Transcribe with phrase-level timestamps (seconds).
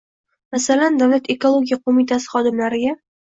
[0.55, 2.97] Masalan, Davlat ekologiya qo‘mitasi xodimlariga